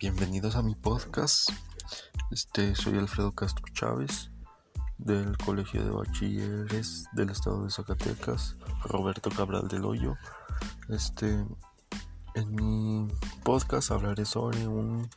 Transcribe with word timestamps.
bienvenidos 0.00 0.56
a 0.56 0.62
mi 0.62 0.74
podcast. 0.74 1.50
Este, 2.30 2.74
soy 2.74 2.96
Alfredo 2.96 3.32
Castro 3.32 3.66
Chávez 3.74 4.30
del 4.96 5.36
Colegio 5.36 5.84
de 5.84 5.90
Bachilleres 5.90 7.04
del 7.12 7.28
Estado 7.28 7.64
de 7.64 7.70
Zacatecas, 7.70 8.56
Roberto 8.84 9.28
Cabral 9.28 9.68
del 9.68 9.84
Hoyo. 9.84 10.16
Este, 10.88 11.44
en 12.34 12.54
mi 12.54 13.08
podcast 13.44 13.90
hablaré 13.90 14.24
sobre 14.24 14.66
un 14.66 15.10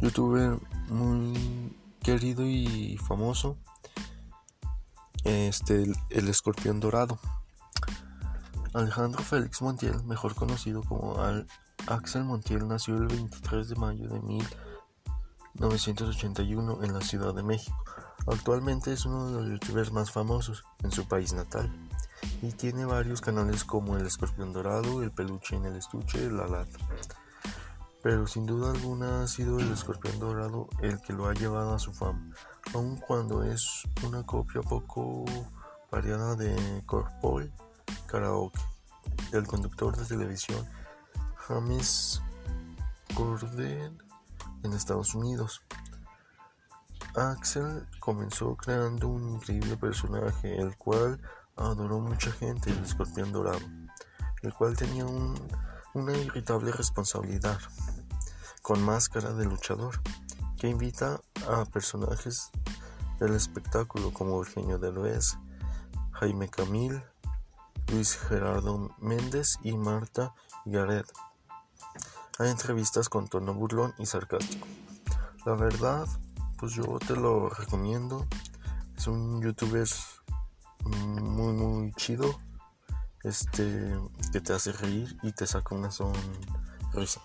youtuber 0.00 0.56
muy 0.88 1.76
querido 2.00 2.46
y 2.46 2.96
famoso, 2.98 3.58
este, 5.24 5.82
el, 5.82 5.96
el 6.10 6.28
escorpión 6.28 6.78
dorado. 6.78 7.18
Alejandro 8.72 9.20
Félix 9.24 9.60
Montiel, 9.62 10.04
mejor 10.04 10.36
conocido 10.36 10.84
como 10.84 11.20
Al 11.20 11.48
Axel 11.88 12.24
Montiel 12.24 12.68
nació 12.68 12.96
el 12.96 13.08
23 13.08 13.68
de 13.68 13.74
mayo 13.74 14.08
de 14.08 14.20
1981 14.20 16.84
en 16.84 16.94
la 16.94 17.00
Ciudad 17.00 17.34
de 17.34 17.42
México. 17.42 17.76
Actualmente 18.26 18.92
es 18.92 19.04
uno 19.04 19.26
de 19.26 19.32
los 19.32 19.48
youtubers 19.48 19.90
más 19.90 20.12
famosos 20.12 20.62
en 20.84 20.92
su 20.92 21.08
país 21.08 21.32
natal 21.32 21.68
y 22.40 22.52
tiene 22.52 22.84
varios 22.84 23.20
canales 23.20 23.64
como 23.64 23.96
El 23.96 24.06
Escorpión 24.06 24.52
Dorado, 24.52 25.02
El 25.02 25.10
Peluche 25.10 25.56
en 25.56 25.64
el 25.64 25.74
Estuche 25.76 26.30
La 26.30 26.46
Lata. 26.46 26.78
Pero 28.00 28.28
sin 28.28 28.46
duda 28.46 28.70
alguna 28.70 29.24
ha 29.24 29.26
sido 29.26 29.58
El 29.58 29.72
Escorpión 29.72 30.20
Dorado 30.20 30.68
el 30.82 31.00
que 31.00 31.12
lo 31.12 31.26
ha 31.26 31.34
llevado 31.34 31.74
a 31.74 31.80
su 31.80 31.92
fama, 31.92 32.30
aun 32.74 32.96
cuando 32.96 33.42
es 33.42 33.82
una 34.06 34.24
copia 34.24 34.62
poco 34.62 35.24
variada 35.90 36.36
de 36.36 36.84
Corpol 36.86 37.52
Karaoke, 38.06 38.60
del 39.32 39.48
conductor 39.48 39.96
de 39.96 40.04
televisión 40.04 40.64
James 41.48 42.22
Corden 43.14 43.98
en 44.62 44.72
Estados 44.72 45.14
Unidos. 45.14 45.62
Axel 47.16 47.86
comenzó 47.98 48.56
creando 48.56 49.08
un 49.08 49.28
increíble 49.28 49.76
personaje, 49.76 50.56
el 50.56 50.76
cual 50.76 51.20
adoró 51.56 51.98
mucha 51.98 52.30
gente, 52.32 52.70
el 52.70 52.82
escorpión 52.84 53.32
dorado, 53.32 53.60
el 54.42 54.54
cual 54.54 54.76
tenía 54.76 55.04
una 55.04 56.16
irritable 56.16 56.70
responsabilidad, 56.70 57.58
con 58.62 58.82
máscara 58.82 59.32
de 59.32 59.44
luchador, 59.44 60.00
que 60.58 60.68
invita 60.68 61.20
a 61.48 61.64
personajes 61.64 62.50
del 63.18 63.34
espectáculo 63.34 64.12
como 64.12 64.36
Eugenio 64.36 64.78
Derbez, 64.78 65.36
Jaime 66.12 66.48
Camil, 66.48 67.02
Luis 67.88 68.16
Gerardo 68.16 68.94
Méndez 68.98 69.58
y 69.62 69.76
Marta 69.76 70.32
Gareth 70.64 71.12
hay 72.42 72.50
entrevistas 72.50 73.08
con 73.08 73.28
tono 73.28 73.54
burlón 73.54 73.94
y 73.98 74.06
sarcástico. 74.06 74.66
La 75.44 75.54
verdad, 75.54 76.06
pues 76.58 76.72
yo 76.72 76.98
te 76.98 77.14
lo 77.14 77.48
recomiendo. 77.48 78.26
Es 78.96 79.06
un 79.06 79.42
youtuber 79.42 79.88
muy 80.84 81.52
muy 81.52 81.92
chido. 81.94 82.40
Este 83.22 83.94
que 84.32 84.40
te 84.40 84.52
hace 84.52 84.72
reír 84.72 85.16
y 85.22 85.32
te 85.32 85.46
saca 85.46 85.74
una 85.74 85.90
sonrisa. 85.90 87.22